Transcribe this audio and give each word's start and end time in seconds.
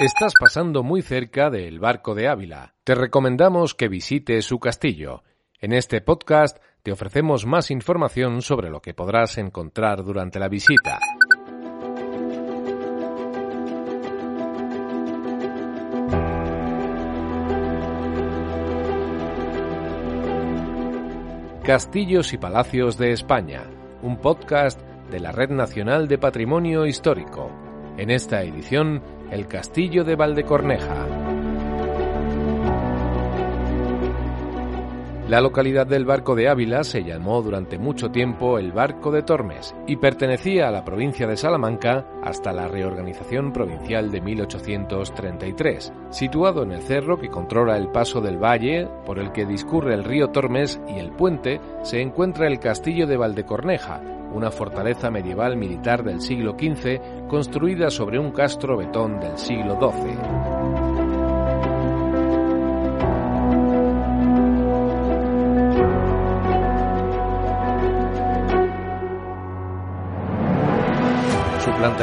Estás 0.00 0.32
pasando 0.38 0.84
muy 0.84 1.02
cerca 1.02 1.50
del 1.50 1.80
barco 1.80 2.14
de 2.14 2.28
Ávila. 2.28 2.76
Te 2.84 2.94
recomendamos 2.94 3.74
que 3.74 3.88
visites 3.88 4.44
su 4.44 4.60
castillo. 4.60 5.24
En 5.60 5.72
este 5.72 6.00
podcast 6.00 6.58
te 6.84 6.92
ofrecemos 6.92 7.46
más 7.46 7.72
información 7.72 8.40
sobre 8.40 8.70
lo 8.70 8.80
que 8.80 8.94
podrás 8.94 9.38
encontrar 9.38 10.04
durante 10.04 10.38
la 10.38 10.46
visita. 10.46 11.00
Castillos 21.64 22.32
y 22.32 22.38
Palacios 22.38 22.98
de 22.98 23.10
España, 23.10 23.64
un 24.02 24.18
podcast 24.18 24.80
de 25.10 25.18
la 25.18 25.32
Red 25.32 25.50
Nacional 25.50 26.06
de 26.06 26.18
Patrimonio 26.18 26.86
Histórico. 26.86 27.50
En 27.96 28.10
esta 28.10 28.44
edición, 28.44 29.02
el 29.30 29.46
Castillo 29.46 30.04
de 30.04 30.16
Valdecorneja. 30.16 31.27
La 35.28 35.42
localidad 35.42 35.86
del 35.86 36.06
Barco 36.06 36.34
de 36.34 36.48
Ávila 36.48 36.84
se 36.84 37.04
llamó 37.04 37.42
durante 37.42 37.78
mucho 37.78 38.10
tiempo 38.10 38.58
el 38.58 38.72
Barco 38.72 39.10
de 39.10 39.22
Tormes 39.22 39.76
y 39.86 39.96
pertenecía 39.96 40.68
a 40.68 40.70
la 40.70 40.86
provincia 40.86 41.26
de 41.26 41.36
Salamanca 41.36 42.06
hasta 42.22 42.50
la 42.50 42.66
reorganización 42.66 43.52
provincial 43.52 44.10
de 44.10 44.22
1833. 44.22 45.92
Situado 46.08 46.62
en 46.62 46.72
el 46.72 46.80
cerro 46.80 47.18
que 47.18 47.28
controla 47.28 47.76
el 47.76 47.88
paso 47.88 48.22
del 48.22 48.42
valle 48.42 48.88
por 49.04 49.18
el 49.18 49.30
que 49.32 49.44
discurre 49.44 49.92
el 49.92 50.04
río 50.04 50.28
Tormes 50.28 50.80
y 50.88 50.98
el 50.98 51.10
puente, 51.10 51.60
se 51.82 52.00
encuentra 52.00 52.46
el 52.46 52.58
castillo 52.58 53.06
de 53.06 53.18
Valdecorneja, 53.18 54.00
una 54.32 54.50
fortaleza 54.50 55.10
medieval 55.10 55.58
militar 55.58 56.04
del 56.04 56.22
siglo 56.22 56.52
XV 56.52 57.28
construida 57.28 57.90
sobre 57.90 58.18
un 58.18 58.30
castro 58.30 58.78
betón 58.78 59.20
del 59.20 59.36
siglo 59.36 59.78
XII. 59.78 60.47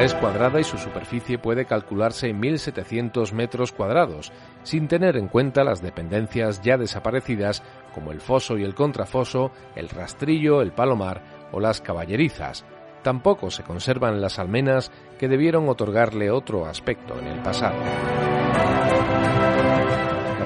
Es 0.00 0.14
cuadrada 0.14 0.58
y 0.58 0.64
su 0.64 0.78
superficie 0.78 1.38
puede 1.38 1.66
calcularse 1.66 2.28
en 2.28 2.40
1.700 2.40 3.32
metros 3.32 3.72
cuadrados, 3.72 4.32
sin 4.62 4.88
tener 4.88 5.16
en 5.16 5.28
cuenta 5.28 5.64
las 5.64 5.82
dependencias 5.82 6.62
ya 6.62 6.78
desaparecidas 6.78 7.62
como 7.94 8.10
el 8.10 8.20
foso 8.20 8.56
y 8.56 8.64
el 8.64 8.74
contrafoso, 8.74 9.52
el 9.76 9.90
rastrillo, 9.90 10.62
el 10.62 10.72
palomar 10.72 11.22
o 11.52 11.60
las 11.60 11.80
caballerizas. 11.80 12.64
Tampoco 13.02 13.50
se 13.50 13.64
conservan 13.64 14.20
las 14.20 14.38
almenas 14.38 14.90
que 15.18 15.28
debieron 15.28 15.68
otorgarle 15.68 16.30
otro 16.30 16.66
aspecto 16.66 17.18
en 17.18 17.26
el 17.26 17.42
pasado 17.42 17.76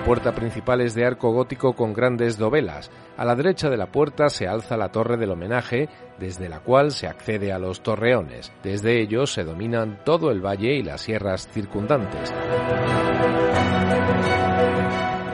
puerta 0.07 0.33
principal 0.37 0.81
es 0.83 0.95
de 0.95 1.05
arco 1.05 1.33
gótico 1.33 1.73
con 1.73 1.93
grandes 1.93 2.39
dovelas. 2.39 2.93
A 3.17 3.25
la 3.25 3.35
derecha 3.35 3.69
de 3.69 3.77
la 3.77 3.91
puerta 3.91 4.29
se 4.29 4.47
alza 4.47 4.77
la 4.77 4.93
torre 4.93 5.17
del 5.17 5.33
homenaje, 5.33 5.89
desde 6.21 6.49
la 6.49 6.61
cual 6.61 6.93
se 6.93 7.09
accede 7.09 7.53
a 7.53 7.59
los 7.59 7.83
torreones. 7.83 8.53
Desde 8.63 9.01
ellos 9.01 9.33
se 9.33 9.43
dominan 9.43 9.99
todo 10.05 10.31
el 10.31 10.41
valle 10.41 10.75
y 10.75 10.85
las 10.85 11.01
sierras 11.01 11.49
circundantes. 11.49 12.33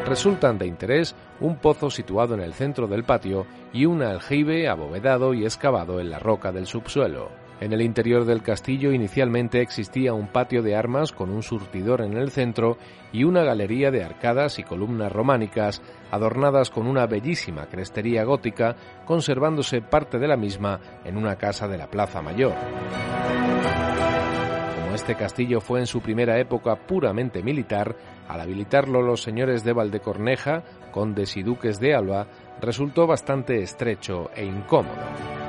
Resultan 0.07 0.57
de 0.57 0.67
interés 0.67 1.15
un 1.41 1.57
pozo 1.57 1.91
situado 1.91 2.33
en 2.33 2.41
el 2.41 2.55
centro 2.55 2.87
del 2.87 3.05
patio 3.05 3.47
y 3.75 3.85
un 3.85 4.03
aljibe 4.03 4.69
abovedado 4.69 5.35
y 5.35 5.45
excavado 5.45 6.01
en 6.01 6.09
la 6.09 6.19
roca 6.19 6.51
del 6.51 6.67
subsuelo. 6.67 7.42
En 7.63 7.73
el 7.73 7.81
interior 7.81 8.25
del 8.25 8.43
castillo 8.43 8.91
inicialmente 8.91 9.61
existía 9.61 10.15
un 10.15 10.27
patio 10.27 10.63
de 10.63 10.75
armas 10.75 11.13
con 11.13 11.31
un 11.31 11.45
surtidor 11.45 12.01
en 12.01 12.17
el 12.17 12.33
centro 12.33 12.77
y 13.13 13.23
una 13.23 13.45
galería 13.45 13.93
de 13.93 14.03
arcadas 14.03 14.59
y 14.59 14.65
columnas 14.65 15.13
románicas 15.13 15.81
adornadas 16.11 16.71
con 16.71 16.89
una 16.89 17.07
bellísima 17.07 17.67
crestería 17.67 18.25
gótica, 18.25 18.75
conservándose 19.07 19.81
parte 19.81 20.19
de 20.19 20.27
la 20.27 20.37
misma 20.37 20.81
en 21.05 21.17
una 21.17 21.37
casa 21.37 21.69
de 21.69 21.79
la 21.79 21.87
Plaza 21.87 22.21
Mayor. 22.21 22.55
Como 24.75 24.97
este 24.97 25.15
castillo 25.15 25.61
fue 25.61 25.79
en 25.79 25.87
su 25.87 26.01
primera 26.01 26.41
época 26.41 26.75
puramente 26.75 27.45
militar, 27.45 27.95
al 28.27 28.41
habilitarlo 28.41 29.03
los 29.03 29.23
señores 29.23 29.63
de 29.63 29.73
Valdecorneja, 29.73 30.65
condes 30.91 31.37
y 31.37 31.45
duques 31.45 31.79
de 31.79 31.95
Alba, 31.95 32.27
resultó 32.61 33.07
bastante 33.07 33.63
estrecho 33.63 34.33
e 34.35 34.45
incómodo. 34.45 35.42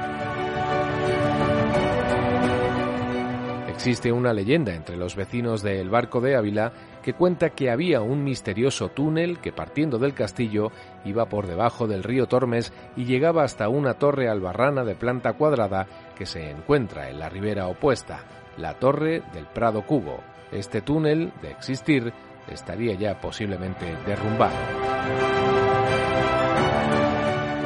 Existe 3.84 4.14
una 4.14 4.32
leyenda 4.32 4.74
entre 4.74 4.96
los 4.96 5.18
vecinos 5.18 5.62
del 5.62 5.90
Barco 5.90 6.22
de 6.22 6.38
Ávila 6.38 6.72
que 7.02 7.12
cuenta 7.12 7.50
que 7.50 7.70
había 7.70 8.00
un 8.00 8.24
misterioso 8.24 8.88
túnel 8.88 9.40
que 9.40 9.52
partiendo 9.52 10.00
del 10.00 10.14
castillo 10.14 10.72
iba 11.04 11.26
por 11.26 11.48
debajo 11.48 11.86
del 11.86 12.02
río 12.02 12.26
Tormes 12.26 12.72
y 12.96 13.04
llegaba 13.04 13.44
hasta 13.44 13.68
una 13.68 13.96
torre 13.96 14.30
albarrana 14.30 14.86
de 14.86 14.96
planta 14.96 15.34
cuadrada 15.34 15.86
que 16.16 16.26
se 16.26 16.50
encuentra 16.50 17.10
en 17.10 17.20
la 17.20 17.28
ribera 17.28 17.68
opuesta, 17.68 18.24
la 18.56 18.76
Torre 18.76 19.22
del 19.34 19.48
Prado 19.48 19.86
Cubo. 19.86 20.22
Este 20.50 20.80
túnel, 20.80 21.34
de 21.42 21.52
existir, 21.52 22.14
estaría 22.48 22.94
ya 22.94 23.20
posiblemente 23.20 23.98
derrumbado. 24.08 24.56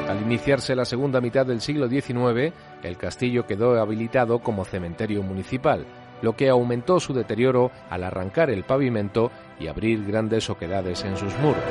Al 0.10 0.20
iniciarse 0.24 0.76
la 0.76 0.86
segunda 0.86 1.22
mitad 1.22 1.46
del 1.46 1.62
siglo 1.62 1.88
XIX, 1.88 2.56
el 2.82 2.98
castillo 2.98 3.46
quedó 3.46 3.80
habilitado 3.80 4.40
como 4.40 4.66
cementerio 4.66 5.22
municipal, 5.22 5.86
lo 6.22 6.36
que 6.36 6.50
aumentó 6.50 7.00
su 7.00 7.14
deterioro 7.14 7.72
al 7.90 8.04
arrancar 8.04 8.50
el 8.50 8.64
pavimento 8.64 9.32
y 9.60 9.68
abrir 9.68 10.06
grandes 10.06 10.50
oquedades 10.50 11.04
en 11.04 11.18
sus 11.18 11.36
muros. 11.40 11.64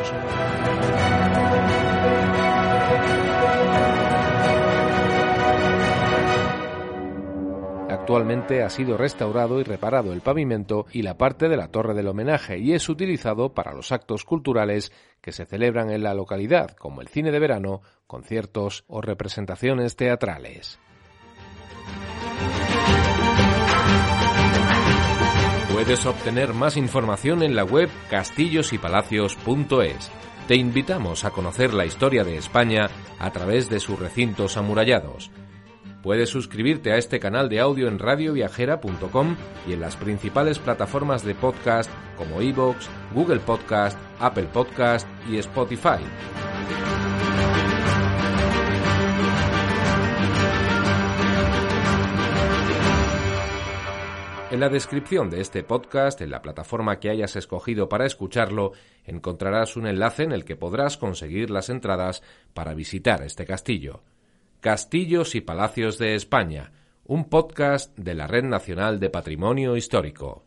Actualmente 7.89 8.63
ha 8.63 8.71
sido 8.71 8.97
restaurado 8.97 9.59
y 9.59 9.65
reparado 9.65 10.13
el 10.13 10.21
pavimento 10.21 10.87
y 10.93 11.03
la 11.03 11.19
parte 11.19 11.49
de 11.49 11.57
la 11.57 11.73
torre 11.73 11.93
del 11.93 12.07
homenaje 12.07 12.57
y 12.57 12.73
es 12.73 12.89
utilizado 12.89 13.53
para 13.53 13.73
los 13.73 13.91
actos 13.91 14.23
culturales 14.23 14.93
que 15.21 15.33
se 15.33 15.45
celebran 15.45 15.91
en 15.91 16.05
la 16.05 16.15
localidad, 16.15 16.77
como 16.77 17.01
el 17.01 17.09
cine 17.09 17.33
de 17.33 17.41
verano, 17.41 17.81
conciertos 18.07 18.85
o 18.87 19.01
representaciones 19.01 19.97
teatrales. 19.97 20.79
Puedes 25.77 26.07
obtener 26.07 26.55
más 26.55 26.79
información 26.79 27.43
en 27.43 27.55
la 27.55 27.63
web 27.63 27.91
castillosypalacios.es. 28.09 30.11
Te 30.49 30.57
invitamos 30.57 31.27
a 31.27 31.33
conocer 31.33 31.75
la 31.75 31.85
historia 31.85 32.25
de 32.25 32.39
España 32.39 32.89
a 33.19 33.31
través 33.31 33.69
de 33.69 33.79
sus 33.79 33.99
recintos 33.99 34.57
amurallados. 34.57 35.31
Puedes 36.03 36.31
suscribirte 36.31 36.93
a 36.93 36.97
este 36.97 37.21
canal 37.21 37.51
de 37.51 37.61
audio 37.61 37.89
en 37.89 37.99
radioviajera.com 37.99 39.37
y 39.69 39.75
en 39.75 39.83
las 39.83 39.97
principales 39.97 40.59
plataformas 40.59 41.27
de 41.27 41.35
podcast 41.35 41.91
como 42.17 42.41
iVoox, 42.41 42.87
Google 43.13 43.41
Podcast, 43.41 43.99
Apple 44.19 44.49
Podcast 44.51 45.07
y 45.29 45.37
Spotify. 45.37 46.01
En 54.49 54.61
la 54.61 54.69
descripción 54.69 55.29
de 55.29 55.41
este 55.41 55.65
podcast, 55.65 56.21
en 56.21 56.31
la 56.31 56.41
plataforma 56.41 57.01
que 57.01 57.11
hayas 57.11 57.35
escogido 57.35 57.89
para 57.89 58.07
escucharlo, 58.07 58.73
encontrarás 59.05 59.77
un 59.77 59.89
enlace 59.89 60.23
en 60.23 60.31
el 60.31 60.45
que 60.45 60.55
podrás 60.55 60.97
conseguir 60.97 61.51
las 61.51 61.69
entradas 61.69 62.23
para 62.55 62.73
visitar 62.73 63.25
este 63.25 63.45
castillo. 63.45 64.05
Castillos 64.61 65.35
y 65.35 65.41
Palacios 65.41 65.99
de 65.99 66.15
España, 66.15 66.71
un 67.05 67.25
podcast 67.25 67.99
de 67.99 68.15
la 68.15 68.29
Red 68.29 68.45
Nacional 68.45 69.01
de 69.01 69.11
Patrimonio 69.11 69.77
Histórico. 69.77 70.45